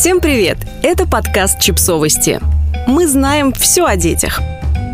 Всем 0.00 0.20
привет! 0.22 0.56
Это 0.82 1.06
подкаст 1.06 1.60
«Чипсовости». 1.60 2.40
Мы 2.86 3.06
знаем 3.06 3.52
все 3.52 3.84
о 3.84 3.96
детях. 3.96 4.40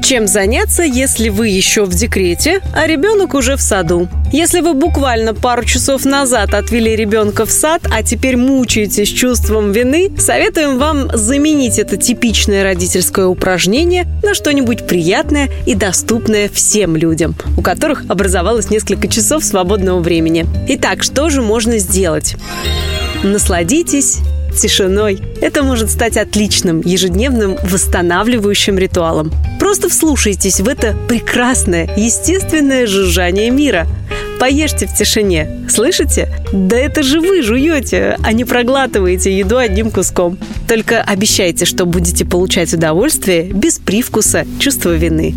Чем 0.03 0.27
заняться, 0.27 0.83
если 0.83 1.29
вы 1.29 1.47
еще 1.47 1.85
в 1.85 1.95
декрете, 1.95 2.61
а 2.75 2.89
ребенок 2.89 3.35
уже 3.35 3.55
в 3.55 3.61
саду? 3.61 4.09
Если 4.33 4.59
вы 4.59 4.75
буквально 4.75 5.33
пару 5.33 5.63
часов 5.63 6.05
назад 6.05 6.55
отвели 6.55 6.97
ребенка 6.97 7.47
в 7.47 7.53
сад, 7.53 7.83
а 7.89 8.03
теперь 8.03 8.37
мучаетесь 8.37 9.09
чувством 9.09 9.71
вины, 9.71 10.11
советуем 10.19 10.77
вам 10.77 11.09
заменить 11.17 11.79
это 11.79 11.97
типичное 11.97 12.65
родительское 12.65 13.27
упражнение 13.27 14.09
на 14.25 14.35
что-нибудь 14.35 14.89
приятное 14.89 15.49
и 15.67 15.77
доступное 15.77 16.49
всем 16.49 16.97
людям, 16.97 17.37
у 17.57 17.63
которых 17.63 18.03
образовалось 18.09 18.71
несколько 18.71 19.07
часов 19.07 19.45
свободного 19.45 20.01
времени. 20.01 20.47
Итак, 20.67 21.05
что 21.05 21.31
же 21.31 21.43
можно 21.43 21.79
сделать? 21.79 22.35
Насладитесь 23.23 24.19
тишиной. 24.57 25.21
Это 25.41 25.63
может 25.63 25.91
стать 25.91 26.17
отличным 26.17 26.81
ежедневным 26.81 27.57
восстанавливающим 27.63 28.79
ритуалом. 28.79 29.33
Просто 29.61 29.89
вслушайтесь 29.89 30.61
в 30.61 30.69
это 30.69 30.97
прекрасное, 31.09 31.89
естественное 31.97 32.87
жужжание 32.87 33.51
мира. 33.51 33.87
Поешьте 34.39 34.87
в 34.87 34.95
тишине. 34.95 35.67
Слышите? 35.69 36.29
Да 36.53 36.77
это 36.77 37.03
же 37.03 37.21
вы 37.21 37.43
жуете, 37.43 38.19
а 38.23 38.33
не 38.33 38.45
проглатываете 38.45 39.37
еду 39.37 39.57
одним 39.57 39.91
куском. 39.91 40.39
Только 40.69 41.01
обещайте, 41.03 41.65
что 41.65 41.87
будете 41.87 42.25
получать 42.25 42.73
удовольствие 42.75 43.45
без 43.45 43.79
привкуса 43.79 44.47
чувства 44.59 44.95
вины. 44.95 45.35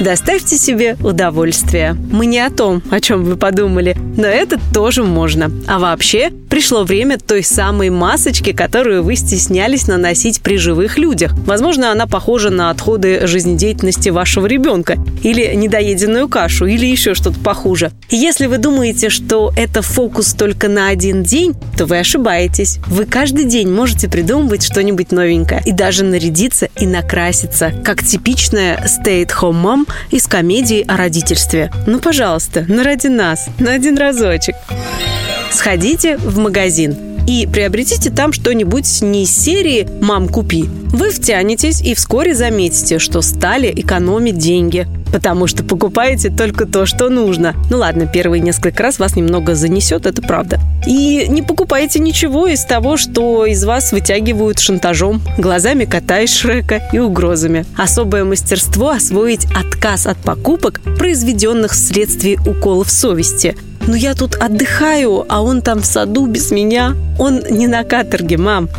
Доставьте 0.00 0.56
себе 0.56 0.96
удовольствие. 1.02 1.96
Мы 2.10 2.26
не 2.26 2.40
о 2.40 2.50
том, 2.50 2.82
о 2.90 3.00
чем 3.00 3.22
вы 3.24 3.36
подумали, 3.36 3.96
но 4.16 4.26
это 4.26 4.58
тоже 4.72 5.04
можно. 5.04 5.52
А 5.68 5.78
вообще, 5.78 6.30
пришло 6.50 6.82
время 6.82 7.16
той 7.18 7.44
самой 7.44 7.90
масочки, 7.90 8.52
которую 8.52 9.04
вы 9.04 9.14
стеснялись 9.14 9.86
наносить 9.86 10.40
при 10.40 10.56
живых 10.56 10.98
людях. 10.98 11.32
Возможно, 11.46 11.92
она 11.92 12.06
похожа 12.06 12.50
на 12.50 12.70
отходы 12.70 13.26
жизнедеятельности 13.26 14.08
вашего 14.08 14.46
ребенка, 14.46 14.98
или 15.22 15.54
недоеденную 15.54 16.28
кашу, 16.28 16.66
или 16.66 16.86
еще 16.86 17.14
что-то 17.14 17.38
похуже. 17.38 17.92
Если 18.10 18.46
вы 18.46 18.58
думаете, 18.58 19.10
что 19.10 19.52
это 19.56 19.80
фокус 19.80 20.34
только 20.34 20.68
на 20.68 20.88
один 20.88 21.22
день, 21.22 21.54
то 21.76 21.86
вы 21.86 21.98
ошибаетесь. 21.98 22.78
Вы 22.88 23.06
каждый 23.06 23.44
день 23.44 23.70
можете 23.70 24.08
придумывать 24.08 24.64
что-нибудь 24.64 25.12
новенькое 25.12 25.62
и 25.64 25.72
даже 25.72 26.04
нарядиться 26.04 26.68
и 26.76 26.86
накраситься, 26.86 27.72
как 27.84 28.02
типичная 28.02 28.84
stay-at-home 28.86 29.83
из 30.10 30.26
комедии 30.26 30.84
о 30.86 30.96
родительстве. 30.96 31.70
Ну, 31.86 32.00
пожалуйста, 32.00 32.64
ну 32.68 32.82
ради 32.82 33.08
нас, 33.08 33.46
на 33.58 33.72
один 33.72 33.96
разочек. 33.96 34.54
Сходите 35.50 36.16
в 36.16 36.38
магазин 36.38 36.96
и 37.26 37.48
приобретите 37.50 38.10
там 38.10 38.32
что-нибудь 38.32 39.02
не 39.02 39.22
из 39.22 39.30
серии 39.30 39.88
«Мам, 40.00 40.28
купи». 40.28 40.64
Вы 40.64 41.10
втянетесь 41.10 41.80
и 41.80 41.94
вскоре 41.94 42.34
заметите, 42.34 42.98
что 42.98 43.22
стали 43.22 43.72
экономить 43.74 44.38
деньги– 44.38 44.86
потому 45.14 45.46
что 45.46 45.62
покупаете 45.62 46.28
только 46.28 46.66
то, 46.66 46.86
что 46.86 47.08
нужно. 47.08 47.54
Ну 47.70 47.78
ладно, 47.78 48.04
первые 48.04 48.40
несколько 48.40 48.82
раз 48.82 48.98
вас 48.98 49.14
немного 49.14 49.54
занесет, 49.54 50.06
это 50.06 50.20
правда. 50.20 50.58
И 50.88 51.26
не 51.28 51.40
покупайте 51.40 52.00
ничего 52.00 52.48
из 52.48 52.64
того, 52.64 52.96
что 52.96 53.46
из 53.46 53.62
вас 53.62 53.92
вытягивают 53.92 54.58
шантажом, 54.58 55.22
глазами 55.38 55.84
кота 55.84 56.18
из 56.18 56.34
Шрека 56.34 56.82
и 56.92 56.98
угрозами. 56.98 57.64
Особое 57.76 58.24
мастерство 58.24 58.90
освоить 58.90 59.46
отказ 59.54 60.08
от 60.08 60.18
покупок, 60.18 60.80
произведенных 60.98 61.74
вследствие 61.74 62.40
уколов 62.44 62.90
совести– 62.90 63.56
ну 63.86 63.94
я 63.94 64.14
тут 64.14 64.36
отдыхаю, 64.36 65.26
а 65.28 65.42
он 65.42 65.60
там 65.60 65.82
в 65.82 65.84
саду 65.84 66.24
без 66.24 66.50
меня. 66.50 66.96
Он 67.18 67.42
не 67.50 67.66
на 67.66 67.84
каторге, 67.84 68.38
мам. 68.38 68.70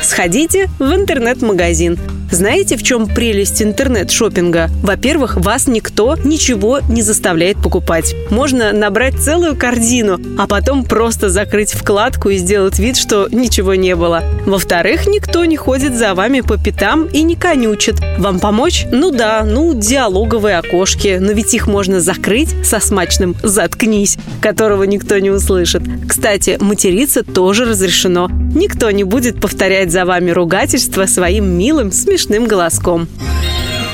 Сходите 0.00 0.68
в 0.78 0.94
интернет-магазин. 0.94 1.98
Знаете, 2.32 2.78
в 2.78 2.82
чем 2.82 3.06
прелесть 3.06 3.62
интернет-шопинга? 3.62 4.70
Во-первых, 4.82 5.36
вас 5.36 5.66
никто 5.66 6.16
ничего 6.24 6.80
не 6.88 7.02
заставляет 7.02 7.58
покупать. 7.62 8.14
Можно 8.30 8.72
набрать 8.72 9.16
целую 9.16 9.54
корзину, 9.54 10.18
а 10.38 10.46
потом 10.46 10.84
просто 10.84 11.28
закрыть 11.28 11.74
вкладку 11.74 12.30
и 12.30 12.38
сделать 12.38 12.78
вид, 12.78 12.96
что 12.96 13.28
ничего 13.30 13.74
не 13.74 13.94
было. 13.94 14.24
Во-вторых, 14.46 15.06
никто 15.06 15.44
не 15.44 15.58
ходит 15.58 15.94
за 15.94 16.14
вами 16.14 16.40
по 16.40 16.56
пятам 16.56 17.04
и 17.04 17.22
не 17.22 17.36
конючит. 17.36 17.96
Вам 18.16 18.40
помочь? 18.40 18.86
Ну 18.90 19.10
да, 19.10 19.44
ну 19.44 19.74
диалоговые 19.74 20.56
окошки, 20.56 21.18
но 21.20 21.32
ведь 21.32 21.52
их 21.52 21.66
можно 21.66 22.00
закрыть 22.00 22.48
со 22.64 22.80
смачным 22.80 23.36
«заткнись», 23.42 24.16
которого 24.40 24.84
никто 24.84 25.18
не 25.18 25.30
услышит. 25.30 25.82
Кстати, 26.08 26.56
материться 26.58 27.22
тоже 27.24 27.66
разрешено. 27.66 28.30
Никто 28.54 28.90
не 28.90 29.04
будет 29.04 29.40
повторять 29.40 29.90
за 29.90 30.04
вами 30.04 30.30
ругательство 30.30 31.06
своим 31.06 31.46
милым, 31.46 31.90
смешным 31.90 32.46
голоском. 32.46 33.08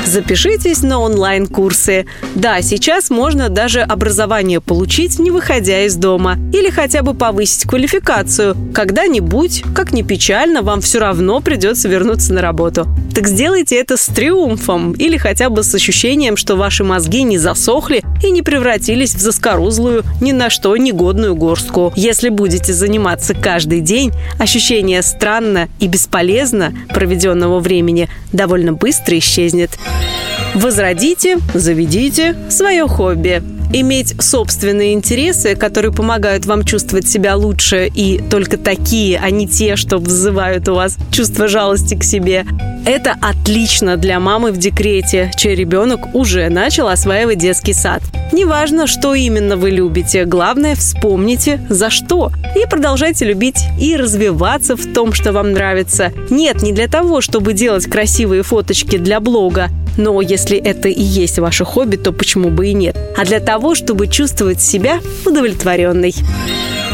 Запишитесь 0.07 0.83
на 0.83 1.01
онлайн-курсы. 1.01 2.07
Да, 2.35 2.63
сейчас 2.63 3.11
можно 3.11 3.49
даже 3.49 3.81
образование 3.81 4.61
получить, 4.61 5.19
не 5.19 5.31
выходя 5.31 5.85
из 5.85 5.97
дома. 5.97 6.39
Или 6.53 6.71
хотя 6.71 7.03
бы 7.03 7.15
повысить 7.15 7.65
квалификацию. 7.69 8.57
Когда-нибудь, 8.73 9.65
как 9.75 9.93
ни 9.93 10.03
печально, 10.03 10.63
вам 10.63 10.81
все 10.81 10.99
равно 10.99 11.41
придется 11.41 11.89
вернуться 11.89 12.33
на 12.33 12.41
работу. 12.41 12.87
Так 13.15 13.27
сделайте 13.27 13.77
это 13.77 13.97
с 13.97 14.07
триумфом 14.07 14.93
или 14.93 15.17
хотя 15.17 15.51
бы 15.51 15.63
с 15.63 15.75
ощущением, 15.75 16.37
что 16.37 16.57
ваши 16.57 16.85
мозги 16.85 17.23
не 17.25 17.37
засохли 17.37 18.03
и 18.23 18.31
не 18.31 18.43
превратились 18.43 19.15
в 19.15 19.21
заскорузлую, 19.21 20.05
ни 20.21 20.33
на 20.33 20.51
что 20.51 20.77
негодную 20.77 21.35
горстку. 21.35 21.93
Если 21.97 22.29
будете 22.29 22.73
заниматься 22.73 23.35
каждый 23.35 23.81
день, 23.81 24.13
ощущение 24.39 25.03
странно 25.03 25.69
и 25.81 25.89
бесполезно 25.89 26.73
проведенного 26.91 27.59
времени 27.59 28.09
довольно 28.33 28.73
быстро 28.73 29.19
исчезнет. 29.19 29.71
Возродите, 30.55 31.39
заведите 31.55 32.35
свое 32.51 32.87
хобби. 32.89 33.43
Иметь 33.71 34.21
собственные 34.23 34.95
интересы, 34.95 35.55
которые 35.55 35.93
помогают 35.93 36.47
вам 36.47 36.65
чувствовать 36.65 37.07
себя 37.07 37.37
лучше, 37.37 37.91
и 37.95 38.19
только 38.19 38.57
такие, 38.57 39.19
а 39.19 39.31
не 39.31 39.47
те, 39.47 39.77
что 39.77 39.99
вызывают 39.99 40.69
у 40.69 40.75
вас 40.75 40.97
чувство 41.11 41.49
жалости 41.49 41.95
к 41.95 42.03
себе, 42.03 42.47
это 42.87 43.15
отлично 43.21 43.99
для 43.99 44.19
мамы 44.21 44.53
в 44.53 44.57
декрете, 44.57 45.31
чей 45.37 45.55
ребенок 45.55 46.15
уже 46.15 46.49
начал 46.49 46.89
осваивать 46.89 47.39
детский 47.39 47.75
сад. 47.75 48.03
Неважно, 48.33 48.87
что 48.87 49.15
именно 49.15 49.59
вы 49.59 49.69
любите, 49.71 50.25
главное 50.25 50.75
вспомните, 50.75 51.61
за 51.69 51.91
что. 51.91 52.33
И 52.57 52.67
продолжайте 52.67 53.27
любить 53.27 53.61
и 53.79 53.97
развиваться 53.97 54.77
в 54.77 54.95
том, 54.95 55.13
что 55.13 55.33
вам 55.33 55.53
нравится. 55.53 56.13
Нет, 56.31 56.63
не 56.63 56.73
для 56.73 56.89
того, 56.89 57.21
чтобы 57.21 57.53
делать 57.53 57.85
красивые 57.85 58.43
фоточки 58.43 58.97
для 58.97 59.21
блога, 59.21 59.69
но 59.99 60.23
если 60.23 60.57
это 60.57 60.89
и 60.89 61.03
есть 61.03 61.39
ваше 61.39 61.65
хобби, 61.65 61.97
то 61.97 62.13
почему 62.13 62.49
бы 62.49 62.69
и 62.69 62.73
нет? 62.73 62.97
А 63.17 63.25
для 63.25 63.41
того, 63.41 63.75
чтобы 63.75 64.07
чувствовать 64.07 64.63
себя 64.63 65.01
удовлетворенной. 65.27 66.15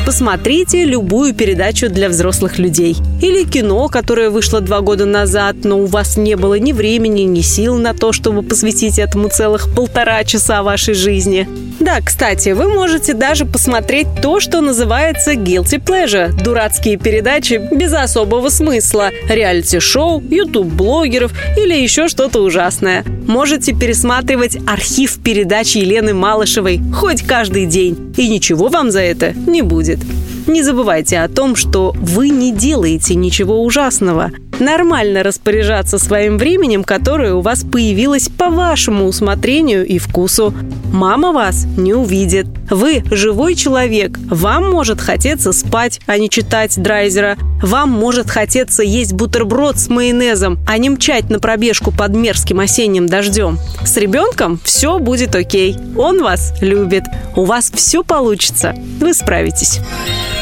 Посмотрите 0.05 0.85
любую 0.85 1.35
передачу 1.35 1.89
для 1.89 2.11
взрослых 2.11 2.59
людей. 2.59 2.95
Или 3.23 3.45
кино, 3.45 3.89
которое 3.89 4.29
вышло 4.29 4.61
два 4.61 4.83
года 4.83 5.07
назад, 5.07 5.57
но 5.65 5.79
у 5.79 5.87
вас 5.87 6.19
не 6.19 6.37
было 6.37 6.59
ни 6.59 6.73
времени, 6.73 7.23
ни 7.23 7.41
сил 7.41 7.77
на 7.77 7.95
то, 7.95 8.13
чтобы 8.13 8.43
посвятить 8.43 8.99
этому 8.99 9.31
целых 9.31 9.75
полтора 9.75 10.23
часа 10.25 10.63
вашей 10.63 10.93
жизни. 10.93 11.49
Да, 11.81 12.01
кстати, 12.01 12.51
вы 12.51 12.69
можете 12.69 13.15
даже 13.15 13.47
посмотреть 13.47 14.07
то, 14.23 14.41
что 14.41 14.61
называется 14.61 15.33
guilty 15.33 15.83
pleasure– 15.83 16.33
дурацкие 16.45 16.97
передачи 16.97 17.61
без 17.73 17.93
особого 17.93 18.49
смысла, 18.49 19.11
реалити-шоу, 19.29 20.23
ютуб-блогеров 20.31 21.33
или 21.57 21.75
еще 21.75 22.09
что-то 22.09 22.41
ужасное. 22.41 23.05
Можете 23.27 23.75
пересматривать 23.75 24.57
архив 24.67 25.19
передач 25.23 25.77
Елены 25.77 26.15
Малышевой 26.15 26.81
хоть 26.95 27.23
каждый 27.23 27.67
день, 27.67 28.15
и 28.17 28.29
ничего 28.29 28.69
вам 28.69 28.91
за 28.91 29.01
это 29.01 29.33
не 29.33 29.63
будет. 29.97 30.34
Не 30.47 30.63
забывайте 30.63 31.21
о 31.21 31.29
том, 31.29 31.57
что 31.57 31.93
вы 31.97 32.29
не 32.29 32.53
делаете 32.53 33.15
ничего 33.15 33.63
ужасного. 33.65 34.31
Нормально 34.61 35.23
распоряжаться 35.23 35.99
своим 35.99 36.39
временем, 36.39 36.85
которое 36.85 37.35
у 37.35 37.41
вас 37.41 37.65
появилось 37.65 38.29
по 38.29 38.51
вашему 38.51 39.07
усмотрению 39.07 39.87
и 39.87 39.99
вкусу. 39.99 40.55
Мама 40.93 41.33
вас 41.33 41.67
не 41.77 41.95
увидит. 41.95 42.47
Вы 42.71 43.03
живой 43.11 43.55
человек. 43.57 44.19
Вам 44.29 44.71
может 44.71 45.01
хотеться 45.01 45.53
спать, 45.53 46.01
а 46.07 46.19
не 46.19 46.31
читать 46.31 46.81
драйзера. 46.81 47.37
Вам 47.63 47.91
может 47.91 48.31
хотеться 48.31 48.83
есть 48.83 49.15
бутерброд 49.15 49.79
с 49.79 49.89
майонезом, 49.89 50.59
а 50.69 50.79
не 50.79 50.91
мчать 50.91 51.31
на 51.31 51.41
пробежку 51.41 51.91
под 51.91 52.15
мерзким 52.15 52.61
осенним 52.61 53.07
дождем. 53.07 53.59
С 53.85 53.97
ребенком 53.97 54.61
все 54.63 54.99
будет 54.99 55.35
окей. 55.35 55.77
Он 55.97 56.23
вас 56.23 56.53
любит. 56.61 57.05
У 57.35 57.45
вас 57.45 57.73
все 57.75 58.05
получится. 58.05 58.75
Вы 59.01 59.15
справитесь. 59.15 59.81